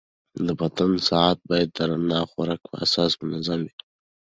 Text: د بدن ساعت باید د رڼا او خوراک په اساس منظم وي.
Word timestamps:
د 0.45 0.47
بدن 0.59 0.91
ساعت 1.09 1.37
باید 1.49 1.69
د 1.77 1.79
رڼا 1.89 2.19
او 2.23 2.29
خوراک 2.31 2.61
په 2.71 2.75
اساس 2.85 3.11
منظم 3.25 3.59
وي. 3.67 3.73